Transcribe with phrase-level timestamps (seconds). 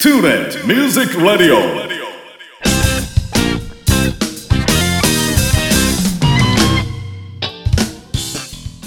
[0.00, 1.56] TuneIn Music Radio.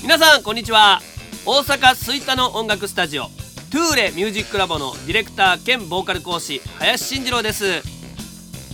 [0.01, 1.01] 皆さんこんにちは。
[1.45, 7.83] 大阪吹田の音楽スタジオトゥーレミュージックラボのディレクター兼ボーカル講師林慎次郎です。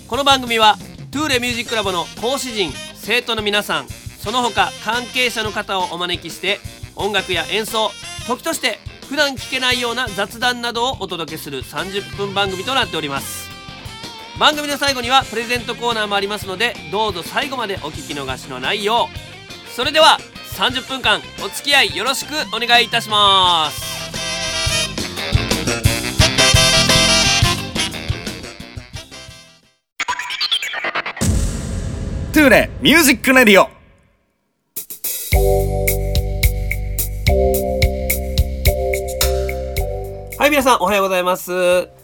[0.07, 0.75] この番組は
[1.09, 6.59] トゥーレミュージックラボの講師陣生徒の皆さんその他関係者の方をお招きして
[6.95, 7.89] 音楽や演奏
[8.27, 8.77] 時として
[9.09, 13.49] 普段聞けないような雑談などをお届けする30分番組となっております。
[14.37, 19.69] 番組の最後にはプレゼントコーナーもありますのでどうぞ最後までお聞き逃しのないよう。
[19.69, 20.18] それでは
[20.57, 23.97] 30分間お付き合いよろしくお願いいたします。
[32.33, 33.77] Tule Music Radio。
[40.47, 41.47] はい皆さんおはようございます。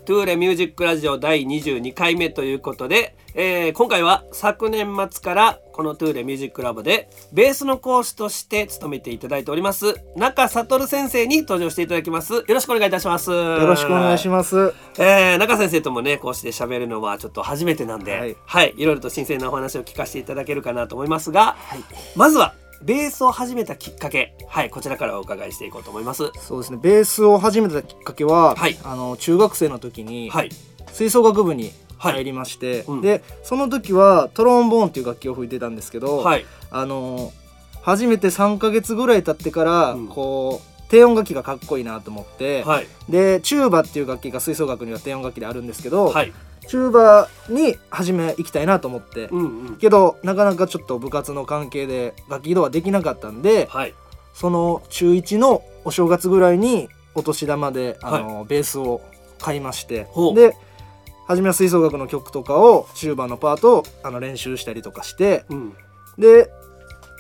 [0.04, 12.34] トゥーレミュージックラジオ第22回目ということで、えー今回は昨年末からこのトゥーレミュージックラボでベースの講師として務めていただいております中悟先生に登場していただきます。
[12.34, 13.32] よろしくお願いいたします。
[13.32, 14.74] よよろしくお願いします。
[15.00, 21.56] えー、中先生ともねこうして喋るのはちょっと初めてなんで、ははいい、い、ろいろと新鮮なお話を聞かせていただけるかなと思いますが、
[22.18, 26.32] まずはベースを始めたきっかけ、はい、こちらからお伺いしていこうと思います。
[26.40, 26.80] そうですね。
[26.82, 28.78] ベースを始めたきっかけは、はい。
[28.84, 30.50] あの中学生の時にはい、
[30.92, 33.02] 吹奏楽部に入りまして、うん。
[33.02, 37.32] でその時はトロンボーンっていう楽器を吹いてたんですけど、はい、あの
[37.82, 40.08] 初めて3ヶ月ぐらい経ってから、うん。
[40.10, 46.32] こう低音楽器がかっこいいなと思って、はい、でチューバっていう楽器が吹奏楽には低音楽器であるんですけど、はい、
[46.68, 53.94] チューバに初め行きたいなと思って、うんうん、けどなかなかちょっと部活の関係で楽器移動はできなかったんで、はい、
[54.34, 59.02] その中1のお正月ぐらいにお年玉であの、ベースを
[59.40, 60.08] 買いまして。
[60.36, 60.56] で
[61.26, 65.46] 初めは吹奏楽の曲とかをチューバのパートをあの練習したりとかして。
[65.50, 65.74] うん、
[66.18, 66.50] で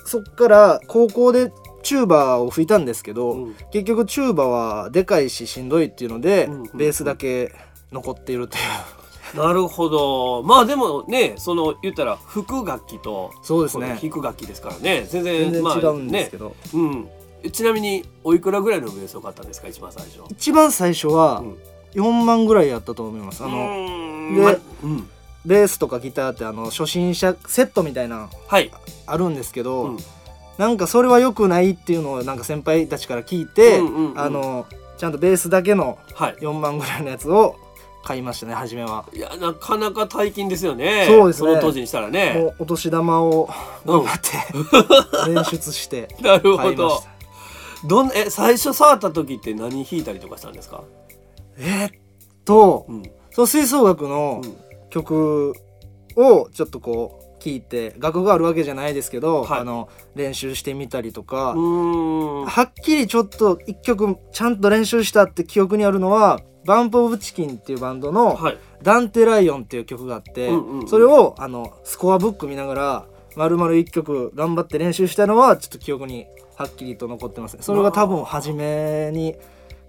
[0.06, 1.52] そっから高校で
[1.84, 3.56] チューバを吹いたんですけど、うん。
[3.72, 6.78] 結局チューバはでかいししんどいっていうので、うんうん。
[6.78, 7.54] ベースだけ
[7.92, 8.64] 残っているという
[9.36, 10.44] なるほど。
[10.44, 16.78] まあでもね、その言ったら吹く楽器とそうですね弾く楽器ですからね、全然全然まあ違うんですけど、ね、う
[17.48, 17.52] ん。
[17.52, 19.68] ちなみにおいくらぐらいのベースを買ったんですか？
[19.68, 20.22] 一番最初。
[20.30, 21.58] 一番最初はうん
[21.94, 23.44] 4万ぐらいやったと思います。
[23.44, 23.58] あの
[24.32, 25.10] のでうん、
[25.46, 28.72] ベースとかギターってあの初心者セットみたいなはい。
[29.06, 29.98] あるんですけど、うん
[30.56, 34.68] なんかそれは良くないっていうのをなんか先輩たちから聞いて、うんうんうんあの
[34.98, 36.36] ちゃんとベースだけのはい。
[36.40, 37.56] 4万ぐらいのやつを
[38.04, 39.06] 買いましたね初めは。
[39.14, 41.06] いやなかなか大金ですよね。
[41.08, 42.34] そうですねその当時にしたらね。
[42.36, 43.50] もうお年玉を
[43.86, 44.20] うん頑張っ
[45.26, 47.88] て練出して なるほど買いました。。
[47.88, 50.84] どんえ最初触った時って何弾いたりとかしたんですか？
[51.58, 51.92] えーっ
[52.46, 53.04] と、うん。
[53.32, 54.56] その吹奏楽のうん
[54.90, 55.54] 曲
[56.16, 61.60] をちょっとこう聞いて楽譜があるわけじゃないですけど、はいあの練習してみたりとか、うー
[62.44, 62.46] ん。
[62.46, 68.58] はっきりちょっと一曲ちゃんと練習したって記憶にあるのはバンプ・オブ・チキンっていうバンドのはい。
[68.82, 70.50] 「ダンテ・ライオン」っていう曲があって、
[70.88, 79.36] それをあのスコアブック見ながら丸々一曲頑張って練習したのはちょっと記憶にはっきりと残ってますねそれが多分初めに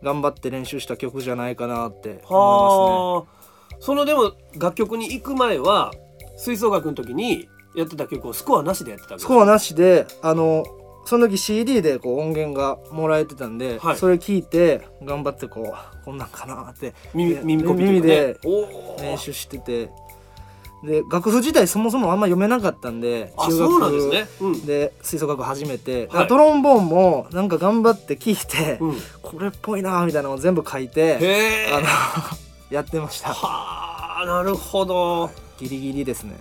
[0.03, 3.77] 頑張って練習した曲じゃないかなって思はあ。
[3.81, 5.93] そのでも楽曲に行く前は
[6.37, 10.65] 吹奏楽の時にやってた曲をスコアなしでやってたスコアなしであの
[11.05, 13.97] その時 CD でこう音源がもらえてたんで、はい。
[13.97, 18.97] それ聞いて頑張ってこうこんなんかなって耳耳コピー耳とかね。
[18.99, 19.91] で練習してて。
[20.83, 24.27] で楽譜自体そもそもあんま読めなかったんであそうなんですね。
[24.41, 24.67] うん。
[24.67, 26.27] で吹奏楽始めて、はい。
[26.27, 31.71] トロンボーンもなんか頑張って聞いて、うん、これっぽいなみたいなのを全部書いて。
[31.73, 31.87] あの
[32.71, 33.33] やってました。
[33.33, 35.31] はあなるほど。
[35.59, 36.37] ギリギリですね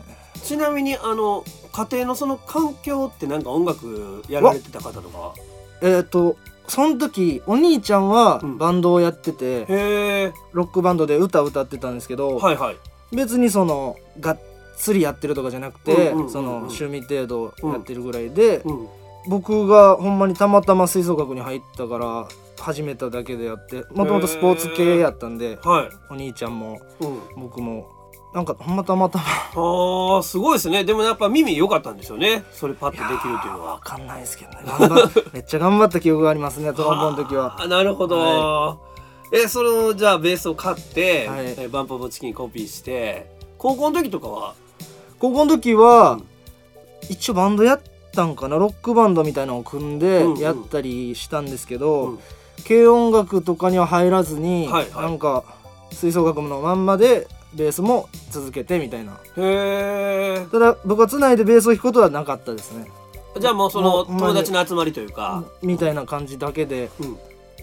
[0.54, 5.34] ちなみにあの家庭のその環境ってなんか音楽やられてた方とかは？
[5.82, 6.38] えっ、と
[6.68, 8.58] その時お兄ちゃんはうん。
[8.60, 12.76] バンドをやってて、へえロックバンドで歌歌ってたんですけど、はいはい。
[13.16, 14.40] 別にそのがっ
[14.78, 16.32] つりやってるとかじゃなくて、うんうんうんうん。
[16.32, 18.88] その趣味程度やってるぐらいで、うん。
[19.28, 22.28] 僕がほんまにたまたま吹奏楽に入ったから
[22.60, 25.90] 始めただけでやってもともとスポーツ系やったんではい。
[26.12, 27.42] お兄ちゃんもうん。
[27.42, 27.90] 僕も
[28.34, 29.26] なんかほんまたまたま。
[29.26, 30.84] あーすごいですね。
[30.84, 32.44] でもやっぱ耳良かったんでしょうね。
[32.52, 33.74] それパッとできるっていうのは。
[33.74, 34.58] わかんないですけどね。
[35.34, 37.62] めっちゃ頑張った記憶がありますねトロンボの時は。
[37.62, 38.78] あなるほど、は
[39.32, 41.56] えそのじゃあベースを買って、はい。
[41.58, 44.54] えバンプオブチキンコピーして高校の時とかは？
[45.20, 46.28] 高校の時は、うん
[47.10, 47.82] 一応バンドやっ
[48.14, 48.56] たんかな。
[48.56, 50.40] ロックバンドみたいなのを組んでうんうん。
[50.40, 52.20] やったりしたんですけど、うん。
[52.66, 55.04] 軽音楽とかには入らずに、はいはい。
[55.04, 55.44] なんか
[55.92, 59.20] 吹奏楽部のまんまでベースも続けてみたいな。
[59.38, 62.88] へえただ部活内でベースを弾くことはなかったですね。
[63.40, 67.18] じゃあもうその友達の集まりというか、みたいな感じだけでうん、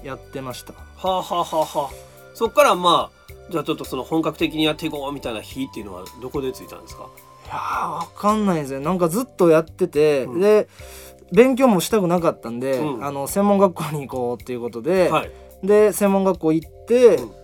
[0.05, 0.73] やってました。
[0.73, 1.89] はあはあはあは。
[1.89, 1.91] あ
[2.35, 7.09] そっからまあじゃあちょっとその本格的にやっていこうみたいな日っていうのはどこでついたんですか？
[7.47, 8.81] いやーわかんないですね。
[8.81, 10.41] なんかずっとやってて、うん。
[10.41, 10.69] で
[11.33, 13.05] 勉強もしたくなかったんで、うん。
[13.05, 15.31] あの専門学校に行こうっていうことで、はい、
[15.63, 17.40] で専門学校行って、うん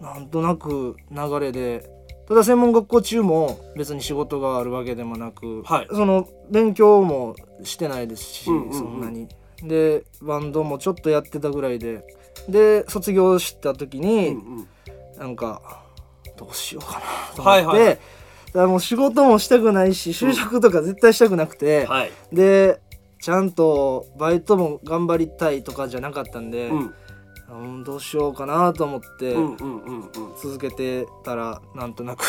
[0.00, 1.90] なんとなく流れで。
[2.28, 5.88] ただ専門学校中も別に仕事があるわけでもなく、はい。
[5.90, 8.78] その勉強もしてないですし、うんうんうん。
[8.78, 9.28] そんなに。
[9.62, 12.04] でバンドもちょっとやってたぐらいで。
[12.48, 14.68] で卒業した時に、うんうん。
[15.18, 15.84] なんか
[16.36, 17.00] どうしようかな
[17.34, 17.98] と思って、はいはい
[18.56, 22.80] だもう仕事もしたくないし就職とか絶対したくなくて、はい、で
[23.20, 26.94] ちゃんとバイトも頑張りたいとかじゃなかったんで、うん
[27.48, 29.36] うんどうしようかなと思って
[30.42, 32.24] 続けてたらなんとなく。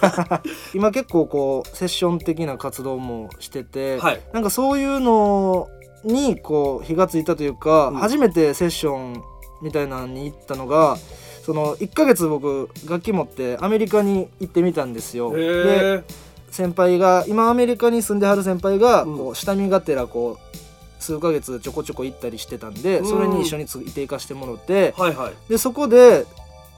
[0.74, 4.20] 今結構こうセッション的な活動もしてて、はい。
[4.32, 5.68] なんかそういうの
[6.04, 7.96] にこう火がついたというか、うん。
[7.96, 9.22] 初めてセッション
[9.62, 10.98] みたいなのに行ったのが
[11.44, 15.32] その1ヶ月僕楽器持ってアメリカに行ってみたんですよ。
[15.32, 16.04] で
[16.50, 19.16] 先輩が今アメリカに住んではる先輩がうん。
[19.16, 20.61] こう下見がてらこう
[21.02, 23.06] 数ヶ月ちょこちょこ行ったりしてたんでうん。
[23.06, 26.26] それに一緒についていかしてもらってはいはい、でそこで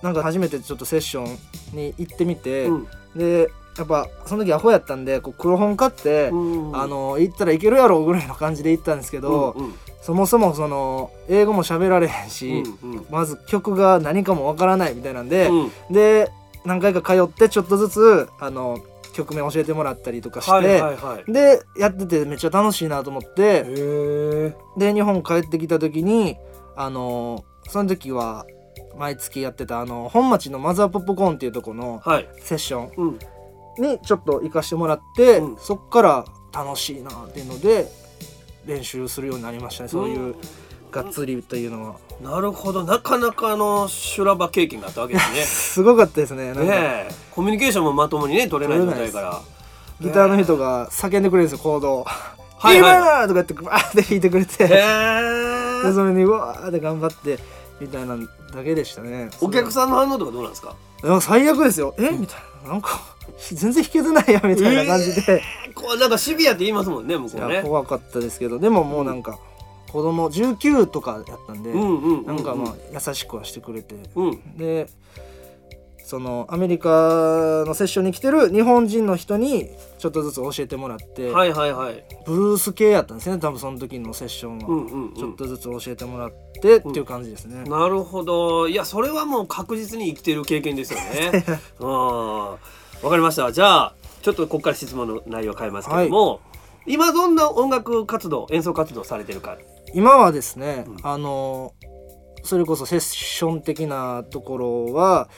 [0.02, 2.88] なんか初めてちょっとセッションに行ってみてうん。
[3.14, 6.76] でやっぱその時アホやったんでこう黒本買ってうん。
[6.76, 9.74] あの行ったらいけるやろぐらいの感じで行ったんですけどうんうん。
[10.00, 13.06] そもそもその英語も喋られへんしうんうん。
[13.10, 15.70] まず曲が何かもわからないみたいなんでうん。
[15.92, 16.30] で
[16.64, 18.78] 何回か通ってちょっとずつあの
[19.14, 23.62] 曲名教えてもらったりとかして、でやっててめっちゃ楽しいなと思って。
[24.76, 26.37] で日本帰ってきた時に
[26.76, 28.44] あのその時は
[28.99, 32.28] 毎月やってたあの本町のマザーポップコーンっていうとこのはい。
[32.40, 33.19] セッションうん。
[33.82, 35.56] にちょっと行かしてもらって、うん。
[35.56, 37.88] そっから楽しいなっていうので
[38.67, 39.88] 練習するようになりましたね。
[39.88, 40.34] そういう
[40.94, 41.94] がっつりというのは。
[42.23, 42.85] なるほど。
[42.85, 45.41] なかなかの修羅場経験があったわけですね。
[45.43, 46.49] すごかったですね。
[46.49, 46.62] なんか。
[46.62, 47.08] ねえ。
[47.32, 49.41] コミュニケーションもまともにね取れない状態から。
[50.00, 52.05] ギターの人が叫んでくれるんですよコードを
[52.58, 52.96] 「はいはい。
[52.96, 54.64] いいわな!」とか言ってバーって弾いてくれて。
[54.64, 57.38] へでえそれにうわーって頑張って
[57.81, 59.31] みたいなだけでしたね。
[59.41, 60.75] お客さんの反応とかどうなんですか？
[61.20, 61.94] 最悪ですよ。
[61.99, 62.11] え？
[62.11, 62.73] みたいな。
[62.73, 63.00] なんか
[63.52, 65.43] 全然弾けてないやみたいな感じで、
[65.75, 68.58] こうなんかシビアって言いますもんね向こいうやね怖かったですけど。
[68.58, 69.38] でももうなんか
[69.94, 74.56] 子供19とかやったんで、うんうんうんなんかまあ優しくはしてくれて、うん。
[74.56, 74.88] で
[76.05, 79.70] そのアメリカのセッションに来てる日本人の人に
[80.00, 82.05] ちょっとずつ教えてもらって、はいはいはい。
[82.26, 85.14] ブルース系やったんですね多分その時のセッションは、うんうんうん。
[85.14, 88.67] ちょっとずつ教えてもらってっていう感じですね、なるほど。
[88.67, 91.44] いやそれはもう確実に生きてる経験ですよね。
[91.79, 92.58] うんわ
[93.11, 93.52] かりました。
[93.52, 96.41] じゃあちょっとここから質問の内容変えますけども、
[96.87, 99.56] 今どんな音楽活動演奏活動されてるか
[99.94, 100.96] 今はですね、うん。
[101.02, 101.73] あの
[102.43, 105.29] それこそセッション的なところは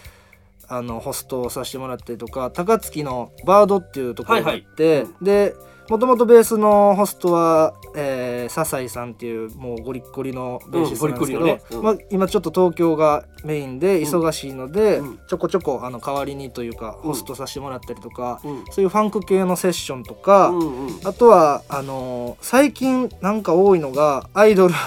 [0.69, 5.25] あのホストをさせてもらったりとか高槻のバードっていうところがあって、はいはい。
[5.25, 5.55] で
[5.89, 11.83] もともとベースのホストは、えー、笹井さんっていうもうゴリッゴリのベーシストなんですけど、うんねうん。
[11.83, 15.21] まあ、今ちょっと東京がメインで忙しいので、うん。
[15.29, 18.65] ちょこちょこあの代わりにというかホストさせてもらったりとか、うん。
[18.71, 21.01] そういうファンク系のセッションとか、うんうん。
[21.05, 24.79] あとはあのー最近なんか多いのがアイドルの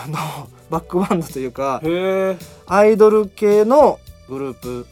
[0.70, 1.82] バックバンドというか
[2.68, 4.88] アイドル系のグループ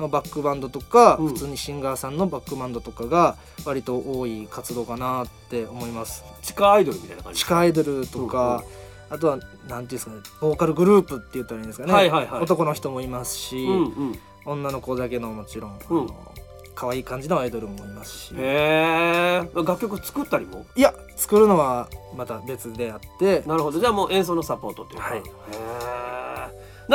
[0.00, 1.28] のバックバンドとか、うん。
[1.28, 6.24] 普通にシンガーさんのバックバンドとかが割と多い活動かなって思います。
[6.42, 8.64] 地下アイドルみたいな感じ地下アイドルとか、
[9.10, 12.42] あとはなんていうんですかねボーカルグループって言ったらいいんですかね、はいはいはい。
[12.42, 14.18] 男の人もいますし、うんうん。
[14.46, 16.00] 女の子だけのもちろん、うん。
[16.02, 16.34] あの
[16.74, 18.34] 可愛い感じのアイドルもいますし。
[18.34, 20.64] へえ楽曲作ったりも？
[20.76, 23.42] いや作るのはまた別であって。
[23.46, 23.78] なるほど。
[23.78, 25.18] じゃあもう演奏のサポートっていうか、はい。
[25.18, 25.22] へ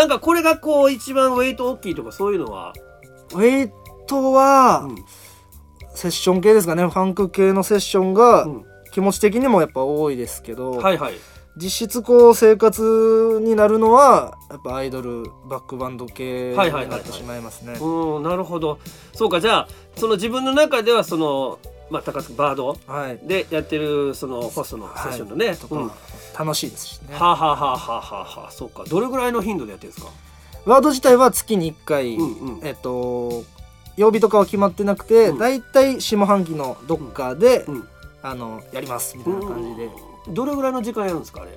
[0.02, 2.74] えんかこれがこう一番ウェイト大きいとかそういうのは、
[3.34, 3.72] ウェイ
[4.08, 5.06] トは、うん
[5.98, 6.86] セッション系ですかね。
[6.86, 8.66] ファンク系のセッションがうん。
[8.92, 11.14] 気持ち的にもやっぱ多いですけど、はいはい。
[11.56, 17.40] 実質こう生活になるのはやっぱアイドルバックバンド系にはいはいはいはいなってしまい。
[17.42, 17.78] ますね。
[17.80, 18.78] うんなるほど。
[19.14, 25.92] そうかじゃあその自分の中ではそのまあ高津バードはい、でやってるそのホストのセッションのね、とうん。
[26.38, 27.16] 楽しいですしね。
[27.18, 28.84] あ、はあはあはあはあはあ、そうか。
[28.90, 30.12] どれぐらいの頻度でやってるんですか？
[30.66, 32.66] ワード自体は月に1回、うんうん。
[32.66, 33.44] えっと
[33.98, 35.38] 曜日とかは決まってなくて、うん。
[35.38, 37.88] だいたい下半期のどっかで、うん。
[38.24, 39.90] あのやりますみたいな感じで、
[40.30, 41.52] どれぐらいの時間やるんですかあれ？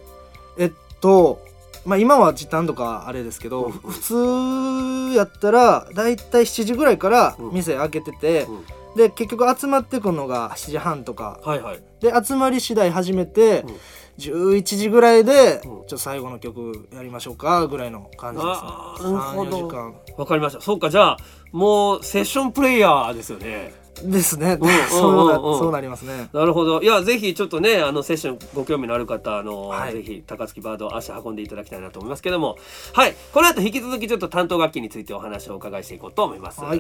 [0.59, 1.41] えっと
[1.87, 3.73] まあ今は時短とかあれですけど、うん。
[3.73, 8.65] 普通やったらだいたい7時ぐらいから店開けてて、うん。
[8.97, 11.41] で結局集まってくるのが7時半とか。
[11.43, 11.81] はいはい。
[12.01, 13.77] で集まり次第始めて、うん
[14.19, 15.61] 11時ぐらいで、ん。
[15.61, 18.53] ちょっと最後の曲やりましょうかぐらいの感じですね。
[18.55, 19.69] あーなるほど。
[19.69, 20.61] 34時間わかりました。
[20.61, 21.17] そうかじゃあ
[21.53, 23.73] もうセッションプレイヤーですよね。
[24.03, 24.57] ですね、
[24.91, 26.29] そうなそうなりますね。
[26.33, 26.83] なるほど。
[26.83, 29.93] いやぜひちょっとねあのセッションご興味のある方あの、はい。
[29.93, 32.57] ぜひ高槻バード足運んでいただきたいなと思いますけども。
[32.93, 33.15] はい。
[33.33, 36.79] この後引き続きちょっと担当楽器についてお話をお伺いしていこうと思います、はい。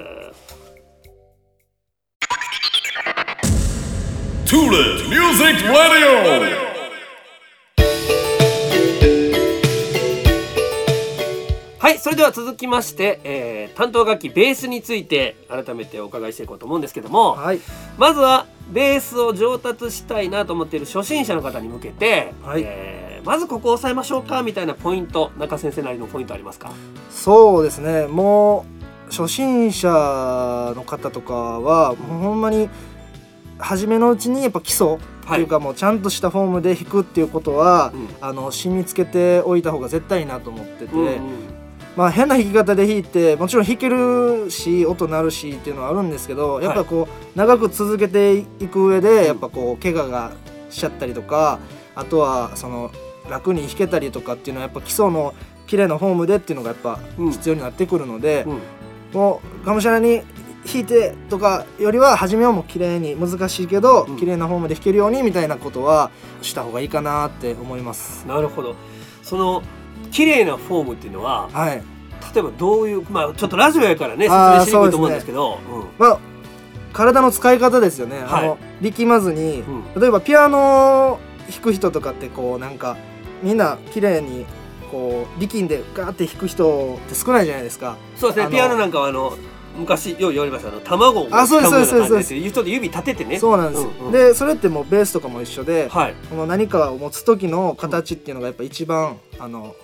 [4.46, 6.67] Tula Music Radio.
[11.88, 17.60] はいそれでは続きまして、えー担当楽器ベースについて改めてお伺いしていこうと思うんですけども、はい。
[17.96, 22.62] まずはベースを上達したいなと思っている初心者の方に向けて、はい。
[22.62, 26.72] えーまずここを押さえましょうかみたいなポイント中先生なりのポイントありますか？
[27.10, 28.06] そうですね。
[28.06, 28.66] も
[29.08, 29.88] う初心者
[30.76, 32.68] の方とかはもうほんまに
[33.56, 38.08] 初めのうちにやっぱ基礎っていうかもうちゃんとしたフォームで弾くっていうことは、うん。
[38.20, 41.57] あの染みつけておいた方が絶対いいなと思ってて、うん
[41.98, 50.30] まあ変な弾き方で弾いてもちろん弾けるし音鳴るしっていうのはあるんですけどやっぱこう長く続けていく上でやっぱこう怪我が
[50.70, 51.58] しちゃったりとか
[51.96, 52.92] あとはその
[53.28, 55.34] 楽に弾けたりとかっていうのはやっぱ基礎の
[55.66, 57.32] 綺麗なフォームでっていうのがやっぱうん。
[57.32, 58.60] 必要になってくるので、うん。
[59.12, 60.22] もうがむしゃらに
[60.64, 64.16] 弾いてとかよりは初めはもう綺麗に難しいけど、うん。
[64.16, 66.10] 綺麗なフォームで弾けるようにみたいなことは
[66.42, 68.24] した方がいいかなって思います。
[68.26, 68.76] なるほど。
[69.22, 69.62] その
[70.10, 71.82] 綺麗なフォームっていうのははい。
[72.34, 75.58] 例えばどういうまあちょっとラジオやからね説明しにくいと思うんですけど
[75.98, 76.18] まあ
[76.92, 78.44] 体の使い方ですよね、はい。
[78.44, 80.00] あの力まずに、うん。
[80.00, 82.96] 例えばピアノを弾く人とかってこうなんか
[83.42, 84.46] みんな綺麗に
[84.90, 87.96] こう力んでガーって弾く人って少ないじゃないですか。
[88.16, 88.50] そうですね。
[88.50, 89.36] ピアノなんかはあの
[89.76, 90.70] 昔よう言われました。
[90.70, 93.38] あの卵をあそうよそうな感じでちょっと指立ててね。
[93.38, 94.12] そうなんです、うんうん。
[94.12, 96.14] でそれってもうベースとかも一緒で、はい。
[96.28, 99.76] この何かを持つ時の形っていうのがやっぱ一番あの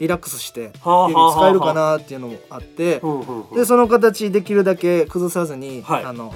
[0.00, 3.00] リラックスして使えるかなっていうのもあって
[3.54, 6.04] でその形できるだけ崩さずに、はい。
[6.04, 6.32] あの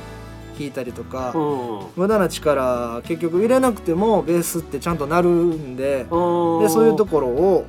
[0.59, 6.63] 弾いたりとか、うん無駄な力結局入れなくてもベースってちゃんとなるんでうん。
[6.63, 7.67] でそういうところを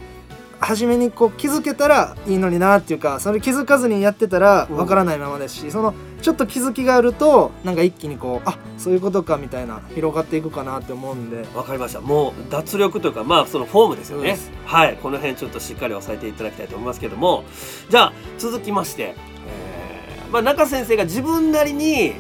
[0.60, 4.78] 初めにこう気づけたらいいのになっていうかそれ気づかずにやってたらうん。
[4.78, 11.46] わからないままですし、そのちょっと気づきがあるとなんか一気にこうあそういうことかみたいな広がっていくかなって思うんで。
[11.56, 12.02] わかりました。
[12.02, 14.38] もう脱力というかまあそのフォームですよね。
[14.66, 14.98] はい。
[15.02, 17.44] この辺ちょっとしっかり押さえていただきたいと思いますけども。
[17.90, 19.16] じゃあ続きまして、
[19.48, 22.14] えーまあ、中先生が自分なりに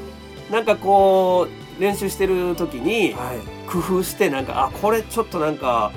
[0.50, 3.38] なんかこう練習してる時にはい。
[3.70, 5.92] 工夫してなんかあこれちょっとなんか、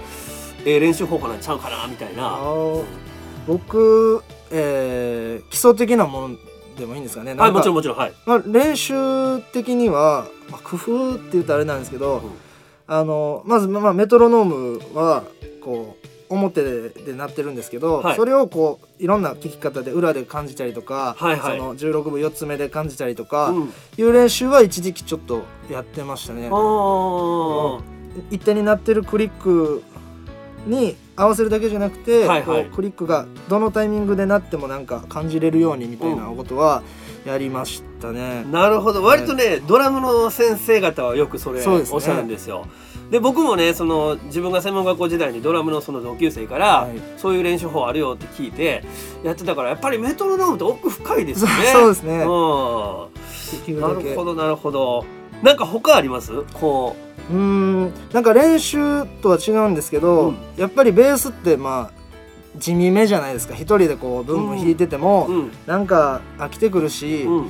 [0.65, 2.39] えー練習方法なんちゃうかなみたいな。
[3.47, 6.37] 僕、えー基礎的なもの
[6.77, 7.33] でもいいんですかね。
[7.33, 12.31] はないもちろんもちろんはい、まあ、練習的には、まあ、工夫って言うとあれなんですけど、うん。
[12.87, 15.25] あのまず、まあ、メトロノームは
[15.63, 18.17] こう表でで鳴ってるんですけど、はい。
[18.17, 21.59] それをこういろんな聴き方で裏で感じたりとか、はいはい。
[21.59, 23.73] その16分4つ目で感じたりとか、うん。
[23.99, 26.49] いう練習は一時期ちょっとやってましたね。
[28.31, 29.83] 一定になってるクリック
[30.67, 32.65] に合わせるだけじゃなくて、はいはい。
[32.65, 36.83] こうクリックがどのタイミングでなってもなんか感じれるようにみたいなことは
[37.25, 38.45] やりましたね。
[38.51, 39.03] なるほど。
[39.03, 42.67] 割とね、ドラムの先生方はよくそれおっしゃるんですよ。
[43.11, 46.93] で僕もねその自分が専門学校時代にドラムのその同級生から、はい。
[47.19, 48.83] そういう練習法あるよって聞いて
[49.23, 51.55] やってたからやっぱりメトロノームって奥深いですよね。
[51.73, 52.15] そうですね。
[52.15, 53.81] うん。
[53.81, 55.05] なるほどなるほど。
[55.43, 56.33] なんか他あります？
[56.55, 57.93] こうーん。
[58.13, 60.37] なんか練習とは違うんですけど、うん。
[60.57, 63.55] やっぱりベースってまあ地味めじゃないですか。
[63.55, 65.53] 一人でこうブンブン弾いてても、う、うん。
[65.67, 67.47] なんか飽きてくるし、うん、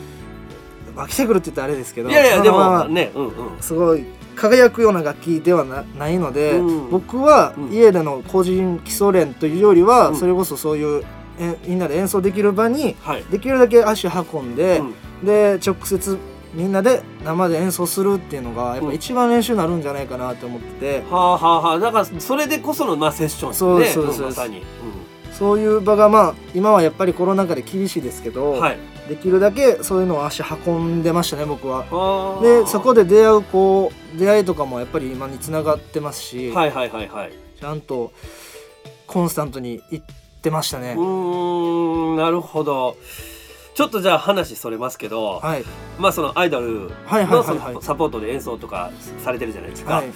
[0.97, 3.35] 飽きてくるって言ったらあれですけどいやいやでもねうんうん。
[3.61, 4.05] すごい
[4.37, 6.91] 輝くような楽器ではなないので、うん。
[6.91, 7.73] 僕はうん。
[7.73, 10.17] 家での個人基礎練というよりは、うん。
[10.17, 11.05] それこそそういう
[11.39, 13.25] えみんなで演奏できる場にはい。
[13.31, 15.27] できるだけ足運んで、うん。
[15.27, 16.19] で直接
[16.55, 24.63] みんなで生で演奏するっていうのがやっぱ一番練習になるんじゃないかなと思ってて、はあはあはあだからそれでこそのまあセッションですそうねそうですんまさに。
[25.33, 28.79] そういう場がまあ今はやっぱりコロナ禍で厳しいですけど、うんはい。
[29.09, 32.41] できるだけそういうのを足運んでましたね僕は。
[32.43, 37.33] でそこで出会うこう出会いとかもやっぱり今につながってますし、はいはいはいはい。
[37.59, 38.13] ちゃんと
[39.07, 40.07] コンスタントに行っ
[40.43, 41.01] てましたねう。
[41.01, 42.97] ーんなるほど
[43.75, 45.65] ちょっとじゃあ話それますけど、はい。
[45.99, 48.91] まあそのアイドルはいはいののサポートで演奏とか
[49.23, 50.11] されてるじゃないですか、はい。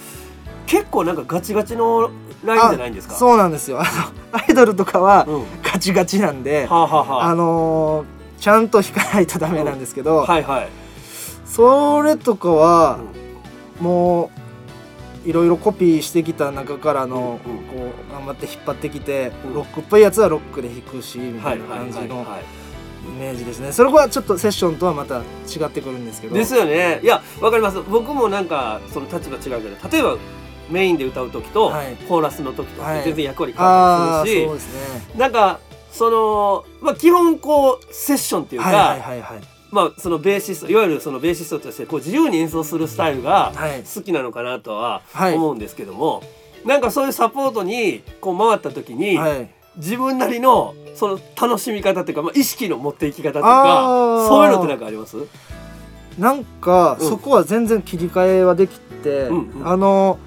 [0.67, 2.11] 結構なんかガチガチの
[2.45, 3.15] ラインじゃないんですか？
[3.15, 3.79] あそうなんですよ。
[3.79, 5.25] アイドルとかは
[5.63, 7.25] ガチガチなんで、あ、はあはあ。
[7.25, 10.69] あのーちゃんと弾かないとダメなんですけど、はいはい、
[11.43, 12.99] それとかは
[13.79, 13.85] うん。
[13.85, 14.29] も
[15.25, 17.63] ういろいろコピーしてきた中からの、うんうん。
[17.63, 17.73] こ
[18.09, 19.53] う頑張って引っ張ってきて、うん。
[19.55, 22.43] ロックっぽいやつはロックで弾くしみたはいいなはいはい、感じのはい
[23.07, 23.71] イメージですね。
[23.71, 26.35] それはちょっとセッションとはまた違ってくるんですけど。
[26.35, 26.99] ですよね。
[27.01, 27.81] いやわかります。
[27.81, 30.17] 僕もなんかその立場違うけど例えば
[30.69, 31.95] メインで歌う時と、はい。
[32.07, 34.73] コーラスの時と全然役割変わったりするし、そうです
[35.15, 35.19] ね。
[35.19, 35.59] なんか
[35.91, 39.41] そのまあ基本こうセッションっていうか、はいはいはいはい。
[39.71, 43.83] まあそのベーシストいわゆるそのベーシストとしてこう自由に演奏するスタイルがはい。
[43.83, 45.35] 好きなのかなとははい。
[45.35, 46.23] 思うんですけども、
[46.65, 54.27] なんかそういうサポートにこう回った時に、はい自分なりのその楽しみ方っていうか、まあ、意識の持っていき方とあかー。
[54.27, 55.17] そういうのってなんかあります？
[56.17, 57.07] なんか、うん。
[57.09, 59.67] そこは全然切り替えはできて、うんうん。
[59.67, 60.19] あの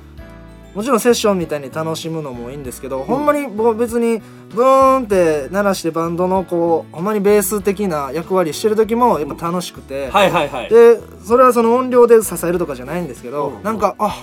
[0.75, 4.23] もちろんセッションみたいに楽しむのもいいんですけど、ほんまに僕別に
[4.55, 10.69] ブーンって鳴らしてバンドのこうほんまにベース的な役割してる時もやっぱ楽しくて、はいはいはい。
[10.69, 13.63] でそれはその音量で支えるとかじゃないんですけど、うん。
[13.65, 14.17] なんかあ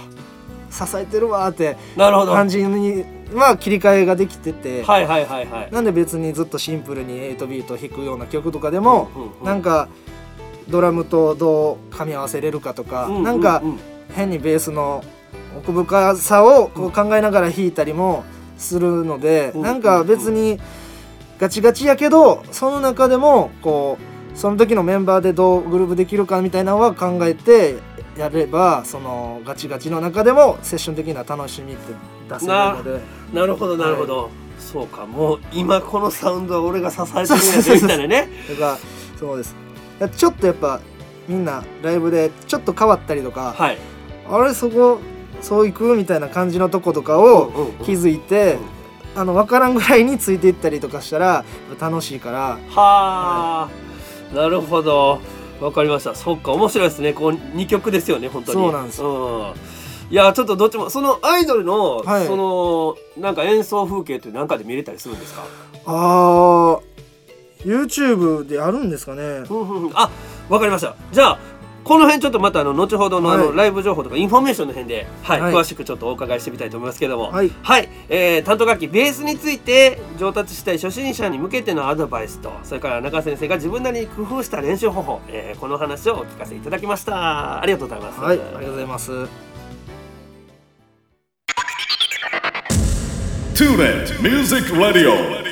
[0.72, 2.32] 支えてるわーってなるほど。
[2.32, 5.72] はい感じには切り替えができてて、はいはいはい。
[5.72, 9.90] なんで別にずっとシンプルに8ビート弾くような曲とかでも、うんうんうんなんか
[10.70, 13.80] ドラムとどう噛み合わせれるかとか、ううなんかうん
[14.14, 15.04] 変にベースの
[15.58, 18.24] 奥深さをこう考えながら弾いたりも
[18.58, 20.60] するので、うんなんか別に
[21.40, 23.98] ガチガチやけどその中でもこ
[24.34, 27.78] うその時のメンバーでどうグルーブできるかみたいなのは考えて
[28.18, 31.94] やればそのガチガチの中でもセッション的な楽しみって
[32.30, 33.00] 出せるので
[33.34, 34.30] なるほどなるほど。
[34.60, 38.30] そうかもう今このサウンドは俺が支えてるんやでみたいなね。
[38.50, 38.78] だから
[39.20, 39.56] そうです
[40.16, 40.80] ちょっとやっぱ
[41.28, 43.78] みんなライブでちょっと変わったりとか、はい。
[44.30, 45.00] あれそこ
[45.42, 48.58] そういくみたいな感じのとことかをうんうんうん気づいて、
[49.16, 51.46] あの分からんぐらいについていったりとかしたら
[51.80, 53.70] 楽しいからは
[54.32, 55.20] あ、なるほど。
[55.62, 56.14] わかりました。
[56.14, 57.14] そっか面白いですね。
[57.14, 58.58] こう二曲ですよね本当に。
[58.60, 59.56] そうなんですよ。
[60.10, 62.26] いやちょっとどっちもそのアイドルの、はい。
[62.28, 65.44] そのなんか演奏風景ってなんかで見れたりするんですか？
[65.86, 66.82] あー
[67.66, 69.22] YouTube であるんですかね。
[69.22, 69.92] うんうんうん。
[69.96, 70.10] あ
[70.48, 70.96] わかりました。
[71.12, 71.40] じゃあ
[71.84, 73.56] この辺ちょっとまたあの後ほどのあの、はい。
[73.58, 75.54] ライブ情報とかインフォメーションの辺で、はいはい。
[75.54, 77.32] 詳しくちょっとお伺いしてみたいと思いますけども。
[77.32, 77.52] はい。
[78.08, 87.62] えー担当楽器ベースについて上達したい初心者に向けてのアドバイスとそれから仲先生が自分なりに工夫した練習方法、えーこの話をお聞かせいただきました。
[87.62, 88.22] ありがとうございます。
[88.22, 89.47] はいありがとうございます
[93.58, 95.48] Tule Music Radio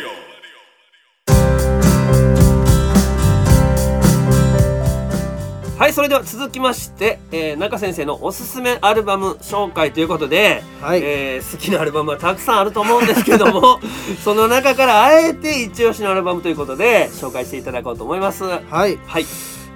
[5.79, 11.01] はいそれでは続きまして、えー仲先生のおすすめアルバム紹介ということで、はい。
[11.01, 13.79] えー好きなアルバムはたくさんあると思うんですけども
[14.23, 18.43] その中からあえて一押しのアルバムということで紹介していただこうと思います。
[18.43, 18.97] ははいい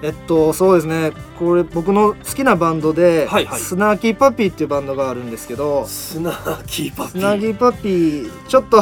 [0.02, 1.12] えっとそうですね。
[1.38, 3.60] これ僕の好きなバンドで、はいはい。
[3.60, 7.22] Snarky Puppy っていうバンドがあるんですけど Snarky Puppy。
[7.22, 8.82] Snarky Puppy ちょっと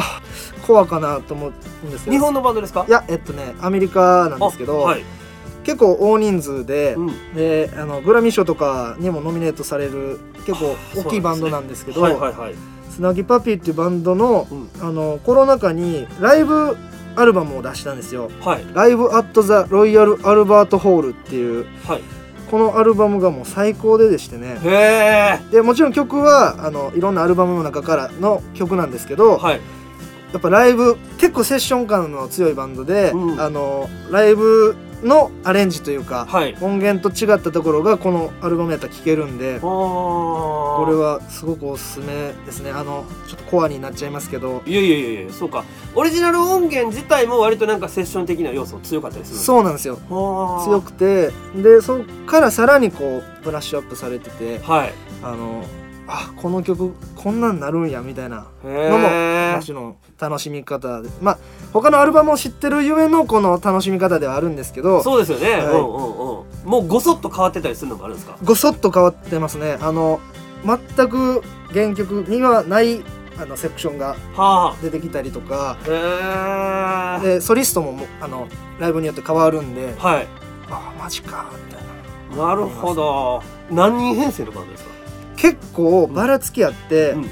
[0.66, 1.50] コアかなと思う
[1.86, 2.84] んですけど日本のバンドですか？
[2.86, 5.04] いやえっとねアメリカなんですけど、あはい。
[5.64, 7.34] 結構大人数で,、うん。
[7.34, 12.54] であのグラミー賞とかにもノミネートされる結構大きいバンドなんですけどはいはいはい。
[12.90, 14.70] スナギパピーっていうバンドのうん。
[14.80, 16.76] あのコロナ禍にライブ
[17.20, 18.30] アルバムを出したんですよ。
[18.40, 21.66] はい「ライブ・アット・ザ・ロイヤル・アルバート・ホール」っていう。
[21.86, 22.02] はい。
[22.50, 24.58] このアルバムがもう最高ででしてね。
[25.52, 29.60] でもちろん曲はあのいろんなアルバムの中からの曲なんですけど、はい。
[30.32, 33.40] やっぱライブ結構セッション感の強いバンドで、うん。
[33.40, 36.56] あのライブのアレンジというか、はい。
[36.60, 42.70] 音源と違ったところがこのアルバムやったら聴けるんでここれはすごくおすすめですね。
[42.70, 44.62] あのちょっとコアになっちゃいますけど。
[44.66, 45.64] いやいやいやいやそうか。
[45.94, 49.98] オリジナル音源自体も割となんかセッション的な要素強かったりするうそうなんですよ。
[50.64, 51.30] 強くて。
[51.54, 54.58] でそっからさらにこうブラッシュアップされてて。
[54.60, 54.92] はい。
[55.22, 55.64] あの
[56.10, 61.10] あこの曲こんなんなるんやみたいなへのもえ歌手の楽しみ方で。
[61.20, 61.38] まあ
[61.72, 65.02] 他のアルバムを知ってるゆえのこの楽しみ方ではあるんですけど。
[65.02, 65.62] そうですよね、はい。
[65.64, 65.88] うんうんうん。
[66.64, 68.38] もうごそっと変わってたりするのもあるんですか？
[68.42, 69.76] ごそっと変わってますね。
[69.82, 70.20] あの
[70.64, 71.42] 全く
[71.72, 73.02] 原曲にはない
[73.38, 75.76] あのセクションがは出てきたりとか。
[75.86, 78.48] あへえでソリストももあの
[78.80, 79.94] ライブによって変わるんで。
[79.98, 80.26] はい。
[80.70, 81.84] あマジかみたい
[82.38, 82.46] な。
[82.48, 83.42] なるほど。
[83.70, 84.97] 何人編成のバンドですか？
[85.38, 87.26] 結構ばらつきあってうん。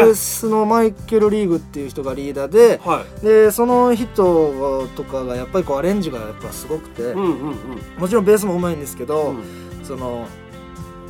[0.04, 3.24] ースのマイケル・リーグっていう人がリーダーではい。
[3.24, 7.56] でその人とかがやっぱりこうアレンジがやっぱすごくて、うんうんうん。
[7.98, 9.84] もちろんベースもうまいんですけど、うん。
[9.84, 10.26] その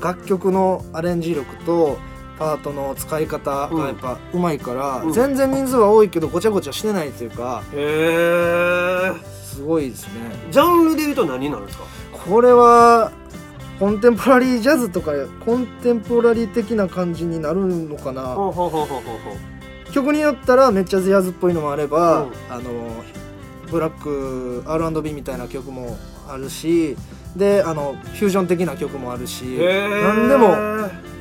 [0.03, 1.99] 楽曲のアレンジ力と
[2.39, 5.13] パートの使い方がやっぱうまいから、うん。
[5.13, 9.13] 全然人数は多いけどごちゃごちゃしてないというかへえ
[9.45, 10.13] すごいですね。
[10.51, 11.85] ジャンルで言うと何になるんですか？
[12.13, 13.13] これは
[13.81, 15.13] コンテンポラリージャズとか
[15.45, 19.01] コンテンポラリー的な感じになるのかな、ほうほうほうほうほう。
[19.01, 19.31] ほ
[19.89, 22.33] う曲によったらめっちゃジャズっぽいのもあれば、うん。
[22.51, 22.63] あの
[23.71, 25.97] ブラック R&B みたいな曲も
[26.29, 26.97] あるし
[27.37, 30.49] であのフュージョン的な曲もあるし何でも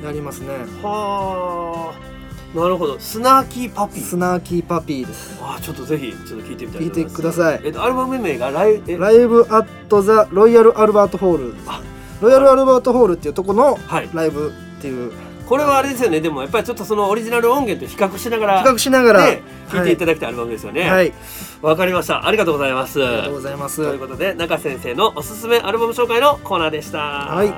[0.03, 0.49] やりますね。
[0.83, 2.09] はあ。
[2.57, 2.99] なるほど。
[2.99, 5.37] Snarky Puppy。Snarky Puppy です。
[5.41, 7.15] あーちょっとぜひちょっと聞いてみたい聞いてと思います。
[7.15, 7.61] ください。
[7.63, 11.81] えっとアルバム名がライえ Live at the Royal Albert Hall ですあ
[12.21, 14.09] Royal Albert Hall っていうとこのはい。
[14.13, 15.11] ライブっていう。
[15.47, 16.21] これはあれですよね。
[16.21, 20.89] でもやっぱりちょっとそのオリジナル音源と比較しながら比較しながら、ね聞いていただきたいアルバムですよね。
[20.89, 21.13] はい、
[21.61, 22.27] わ、かりました。
[22.27, 23.03] ありがとうございます。
[23.03, 23.77] ありがとうございます。
[23.77, 26.99] ということで仲先生のおすすめアルバム紹介のコーナーでした。
[26.99, 27.49] はい。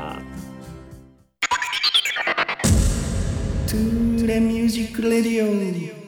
[3.68, 6.01] Tule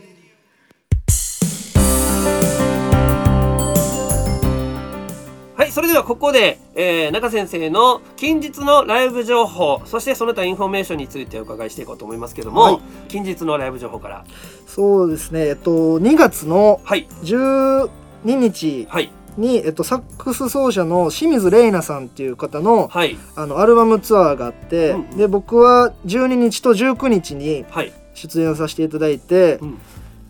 [5.74, 12.80] それではここで、えー仲先生の近日のライブ情報そしてその他インフォメーションについてお伺いしていこうと思いますけども、はい。
[13.08, 14.24] 近日のライブ情報から。
[14.68, 15.48] そうですね。
[15.48, 17.08] えっと2月のはい。
[17.24, 17.90] 12
[18.24, 19.12] 日はい。
[19.36, 23.18] に、えっと、サックス奏者の清水玲奈さんっていう方のはい。
[23.36, 25.18] あのアルバムツアーがあって、うんうん。
[25.18, 29.80] で僕は12日と19日にはい、出演させていただいて、うん、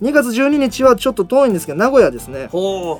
[0.04, 2.50] 2月12日はちょっと遠いんですけど名古屋ですね。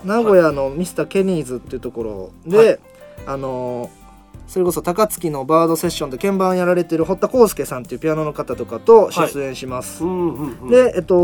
[0.06, 2.80] 名古屋のミスターケニーズっていうところで、はい。
[3.28, 4.04] あのー
[4.46, 11.16] それこそ高槻のバードセッションで鍵盤やられてる堀田康介さんっていうピアノの方とかと出演します、うんうんうん、でえっと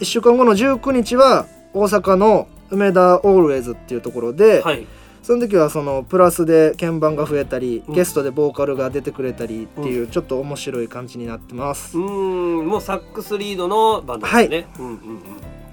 [0.00, 4.86] 1週間後の19日は大阪の梅田オールウェイズっていうところで、はい
[5.24, 7.94] その時はそのプラスで鍵盤が増えたり、うん。
[7.94, 15.22] ゲストでボーカルが出てくれたりっていうちょっと面白い感じになってます、うーんもうサックスリードのバンドですね、うんうんうん。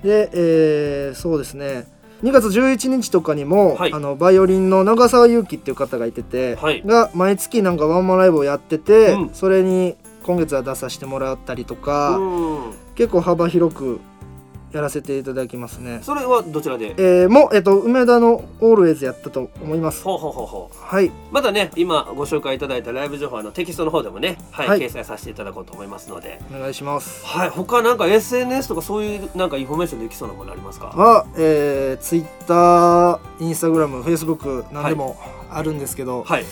[0.02, 1.86] で、えーそうですね。
[2.24, 3.94] 2月11日とかにも、はい。
[3.94, 6.82] あのバイオリンの長澤祐希っていう方がいてて、はい。
[6.86, 9.30] が毎月なんかワンマンライブをやってて、うん。
[9.34, 12.22] それに今月は出させてもらったりとか、う
[12.70, 12.74] ん。
[12.96, 14.00] 結構幅広く
[14.72, 16.00] やらせていただきますね。
[16.02, 16.96] それはどちらで？
[16.98, 20.04] えーもう、えっと梅田のオールウェイズやったと思います。
[20.04, 27.26] ほうほうほうほうはい、またね今ご紹介いただいたライブ情報はあのテキストの方でもね、はいはい掲載させていただこうと思いますのでお願いします。
[27.26, 30.88] はい他なんか SNS とかそういうなんかインフォメーションできそうなものありますか？
[30.88, 35.18] は、えー、ツイッター、インスタグラム、フェイスブックなんでも
[35.50, 36.46] あるんですけど、はい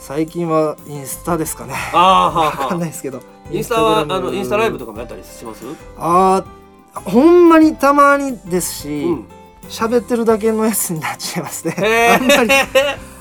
[0.00, 1.72] 最近はインスタですかね。
[1.94, 3.22] ああはわかんないですけど。
[3.50, 5.64] インスタはあのインスタライブとかもやったりします？
[5.96, 6.63] あー
[6.94, 9.26] ほんまにたまにですしうん。
[9.68, 12.66] 喋、ってるだけのやつになっちゃいますねへあんまりえ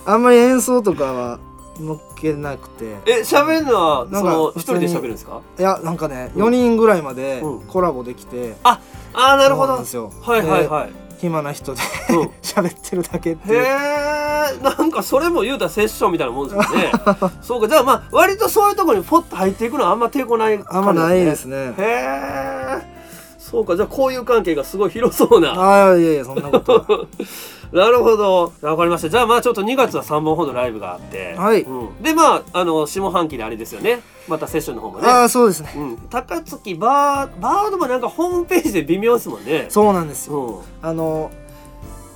[0.05, 1.39] あんまり演奏とかは
[1.79, 2.97] 乗っけなくて。
[3.05, 5.41] え喋るのはなんか一人で喋るんですか？
[5.57, 7.61] いやなんかね4人ぐらいまでうん。
[7.61, 8.79] コラボできて、あ
[9.13, 9.73] あなるほど。
[9.73, 9.81] は
[10.37, 10.91] いはいではい。
[11.19, 12.29] 暇な人でうん。
[12.43, 13.63] 喋ってるだけってへいう。
[13.65, 16.91] えなんかそれも言うたらセッションみたいなもんですよね。
[17.41, 17.67] そうか。
[17.69, 21.55] じゃあまあ割とそういうところにポッと入っていくのはあんま抵抗ないあんまないですね。
[21.55, 22.92] へえ
[23.53, 25.51] そうかじゃあこういう関係がすごい広そうな。
[25.51, 27.05] ああいやいやそんなことは。
[27.71, 28.51] なるほど。
[28.63, 29.09] わかりました。
[29.09, 31.61] じゃあまあちょっと2月は3本ほどライブがあって、はい。
[31.61, 32.01] うん。
[32.01, 34.01] でまああの下半期であれですよね。
[34.27, 35.07] またセッションの方もね。
[35.07, 35.71] ああそうですね。
[35.77, 39.67] うん、高槻バーバードもなんかホームページで微妙ですもんね。
[39.69, 40.63] そうなんですよ。
[40.81, 40.89] うん。
[40.89, 41.29] あの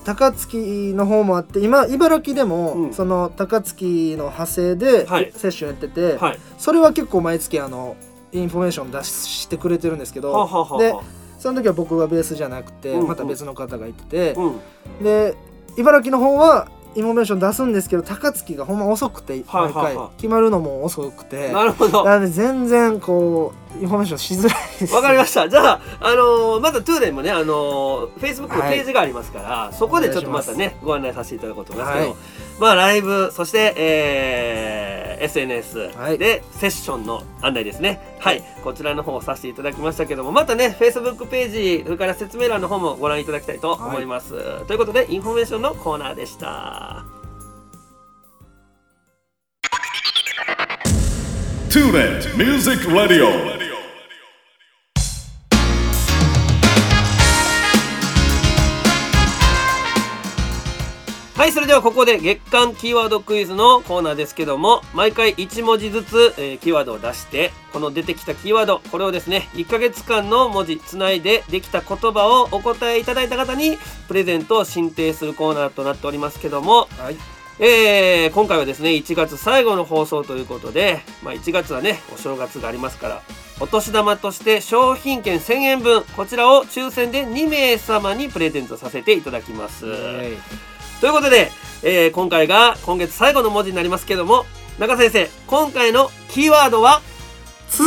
[0.05, 2.93] 高槻の方もあって今茨木でも、うん。
[2.93, 5.31] その高槻の派生ではい。
[5.35, 6.39] セッションやってて、はい。
[6.57, 7.95] それは結構毎月あの
[8.31, 10.93] インフォメーション出してくれてるんですけど、で
[11.47, 13.07] その時は僕がベースじゃなくて、うんうん。
[13.07, 14.59] また別の方がいてて、うん。
[15.01, 15.33] で
[15.77, 19.95] 茨木の方はインフォメーション出すんですけど高槻がほんま遅くてはい毎回はい。
[19.95, 21.53] はい決まるのも遅くて。
[21.53, 22.03] なるほど。
[22.03, 24.93] なので全然こうインフォメーションしづらいです。
[24.93, 25.47] わかりました。
[25.47, 32.17] じゃあ、あのーまた Tule もね、あのー、Facebook のページがありますから、そこでちょっとまたね、ご案内させていただこうと思いますけど、はい
[32.59, 37.99] まあライブ、そして、えー SNS はいでセッションの案内ですね。
[38.19, 44.65] はい、こちらの方をさせていただきましたけども、またね、Facebook ページ、それから説明欄の方もご覧いただきたいと思います。
[44.65, 47.05] ということで、インフォメーションのコーナーでした。
[51.69, 53.56] Tule Music Radio
[61.47, 73.77] はいそれではここで月間キーワードクイズのコーナーですけども毎回1文字ずつ、えーキーワードを出してこの出てきたキーワードこれをですね1ヶ月間の文字つないでできた言葉をお答えいただいた方に
[74.09, 77.17] プレゼントを進呈するコーナーとなっておりますけども、はい
[77.59, 83.21] えー今回はですね1月最後の放送ということで、まあ、1月はねお正月がありますから
[83.61, 89.85] お年玉として商品券1000円分こちらを抽選で2名様にプレゼントさせていただきます。
[90.97, 91.51] えということで、
[91.83, 94.45] えー今回が今月最後の文字になりますけども
[94.79, 97.01] 中先生今回のキーワードは
[97.69, 97.83] 「つ」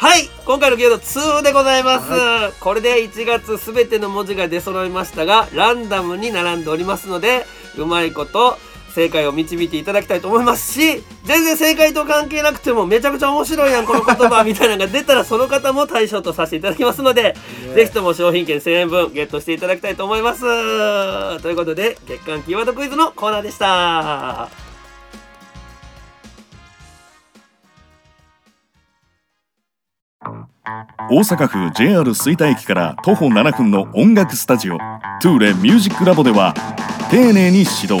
[0.00, 8.58] はい今回のキーワード「つ」でございます、これで1月すべての文字が出揃いましたがランダムに並んでおりますのでうまいこと
[8.94, 17.34] 正解を導いていただきたいと思いますし全然正解と関係なくてもめちゃくちゃ面白いやんこの言葉 みたいなのが出たらその方も対象とさせていただきますので
[17.74, 20.40] ぜひとも商品券1000円分ゲットしていただきたいと思います。
[21.42, 24.48] ということで月間キーワードクイズのコーナーでした。
[31.10, 34.78] 大阪府 JR 吹田駅から徒歩7分の音楽スタジオ
[35.20, 36.54] トゥーレミュージックラボでは
[37.10, 38.00] 丁寧に指導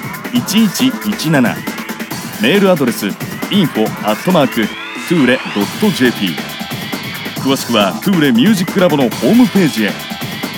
[0.33, 1.41] 1117
[2.41, 3.07] メールアドレス
[3.49, 3.85] info
[5.07, 6.35] tule.jp
[7.41, 9.89] 詳しくは Tule Music Lab のホームページへ。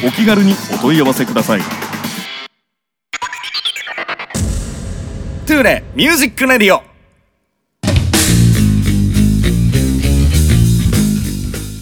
[0.05, 1.61] お気軽にお問い合わせください。
[1.61, 1.65] Tu
[5.53, 6.92] le Music Radio。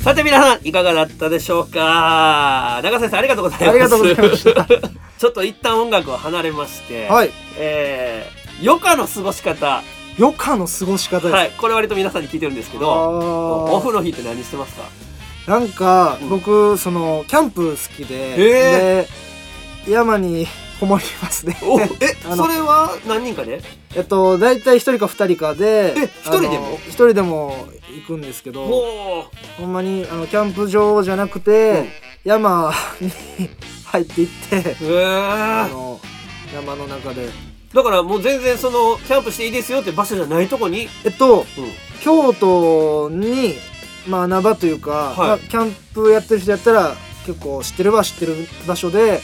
[0.03, 2.81] さて皆さんいかがだったでしょうか？
[2.83, 3.69] 仲先生ありがとうございます。
[3.69, 4.65] ありがとうございました。
[5.19, 7.31] ちょっと一旦音楽を離れまして、はい。
[7.57, 9.83] えー、余暇の過ごし方。
[10.19, 11.51] 余暇の過ごし方はい。
[11.55, 14.81] これ割と皆さんに聞いてるんですけどオフあの日って何してますか？
[15.47, 16.29] ーなんかうん。
[16.29, 19.07] 僕そのキャンプ好きで、へ
[19.85, 20.47] で山に
[20.81, 21.55] こもりますね。
[21.61, 21.87] おえ
[22.25, 23.61] あのそれは何人かで？
[23.95, 26.55] えっと大体一人か二人かでえ一人でも？
[26.55, 29.25] あの一人でも行くんですけどお
[29.59, 31.85] ほんまにあのキャンプ場じゃなくて、
[32.23, 33.11] 山に
[33.85, 35.99] 入っていってへえあの
[36.51, 37.29] 山の中で。
[37.73, 43.53] だからもう全然そのキャンプしていいですよって場所じゃないとこに、えっとうん、京都に
[44.07, 45.19] まあ穴場というか、い。
[45.19, 46.95] まあ、キャンプやってる人やったら
[47.27, 48.35] 結構知ってるは知ってる
[48.67, 49.21] 場所で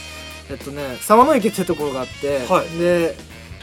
[0.50, 2.78] えっとね沢の池ってところがあって、はい。
[2.78, 3.14] で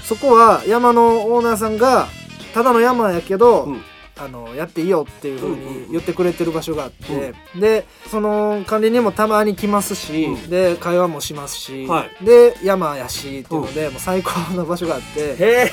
[0.03, 2.07] そこは山のオーナーさんが
[2.53, 3.81] ただの山やけど、うん
[4.17, 5.81] あのやっていいよっていうふううんうんうん。
[5.83, 10.49] に言ってくれてる場所があって、でその管理人もたまに来ますし、うん。
[10.49, 15.69] で会話もしますし、はで山やしっていうので、もう最高の場所があって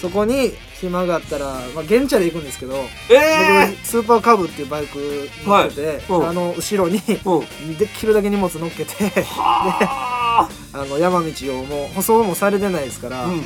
[0.00, 2.74] そこに暇があったら、まあ、現地で行くんですけど、
[3.10, 6.20] え僕スーパーカブっていうバイク乗ってて、はい。
[6.20, 6.28] うん。
[6.28, 10.84] あの後ろにできるだけ荷物乗っけてはあ。
[10.86, 13.38] の山道をもう舗装もされてないですから、うん。
[13.40, 13.44] わ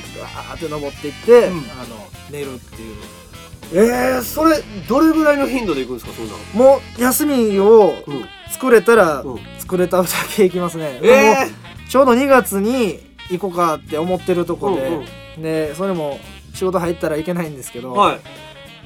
[0.53, 1.59] ーって登っていって、うん。
[1.59, 2.97] あの寝るっていう
[3.73, 6.39] えー、それどれぐらいの頻度で行くんですかそんなの？
[6.55, 8.25] もう休みをうん。
[8.51, 9.39] 作れたら、うん。
[9.59, 11.51] 作れただけ行きますね、えも
[11.87, 13.01] うちょうど2月に
[13.31, 14.89] 行こうかって思ってるとこで、
[15.37, 16.21] うんでそれも
[16.55, 18.21] 仕事入ったらいけないんですけど、はい。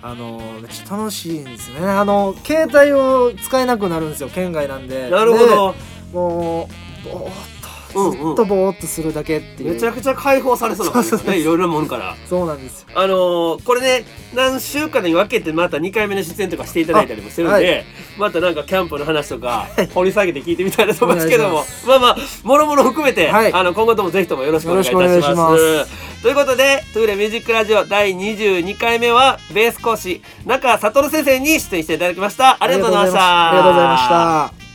[0.01, 1.81] あのめっちゃ楽しいんですね。
[1.87, 5.11] あの携帯を使えなくなるんですよ県外なんで。
[5.11, 5.47] なるほど。
[5.47, 5.55] で
[6.15, 6.69] も
[7.05, 7.58] うぼーっ
[7.89, 11.39] ずっとぼーっとするだけっていう、めちゃくちゃ解放されそうな感じですね。
[11.39, 12.17] いろいろなもんから。
[12.29, 12.89] そうなんですよ。
[12.95, 17.85] あのーこれね何週間に分けてまた2回目の出演とかしていただいたりもしてるんで、あはい。
[18.19, 23.53] またなんかキャンプの話とか掘り下げて聞いてみたいなと思いますけどもまあまあもろもろ含めて、はい。
[23.53, 26.23] あの今後ともぜひともよろしくお願いいたします。
[26.23, 32.57] ということで「トゥーレミュージックラジオ」第22回目はベース講師中悟先生に出演していただきました。
[32.61, 33.49] ありがとうございました。
[33.51, 34.09] ありがとうございまし
[34.63, 34.68] た